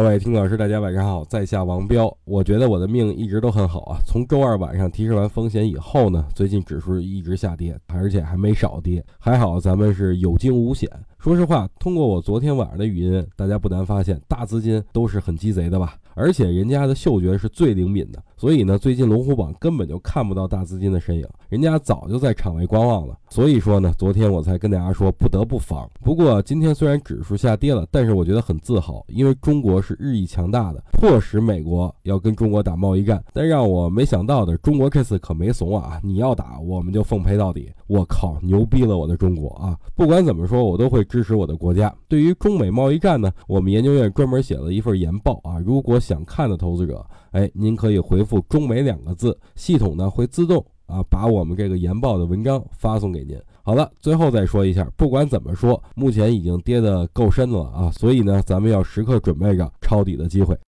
[0.00, 2.10] 各位听老师，大家晚上好，在下王彪。
[2.24, 3.98] 我觉得我的命一直都很好啊。
[4.06, 9.04] 从周二晚上提示完风险以后呢，最近指数一直下跌，而且还没少跌。
[9.18, 10.88] 还好咱们是有惊无险。
[11.18, 15.96] 说实话，通过我昨天晚上的语音，大家不难发现，大资金都是很鸡贼的吧？
[16.20, 23.16] 而且人家的嗅觉是最灵敏的，所以呢，最近龙虎榜根本就看不到大资金的身影，人家早就在场外观望了。
[23.30, 25.88] 所以说呢，昨天我才跟大家说不得不防。
[26.04, 33.24] 不过今天虽然指数下跌了，但是我觉得很自豪，因为中国是日益强大的，迫使美国要跟中国打贸易战。
[33.32, 35.98] 但让我没想到的，中国这次可没怂啊！
[36.02, 37.72] 你要打，我们就奉陪到底。
[37.86, 39.78] 我靠，牛逼了我的中国啊！
[39.94, 41.92] 不管怎么说，我都会支持我的国家。
[42.08, 45.58] 对于中美贸易战呢，我们研究院专门写了一份研报啊。
[45.64, 53.40] 如果想看的投资者，哎，您可以回复“中美”两个字，系统呢会自动啊把我们这个研报的文章发送给您。
[53.62, 60.58] 好了，最后再说一下，不管怎么说，目前已经跌得够深的了啊，所以呢，咱们要时刻准备着抄底的机会。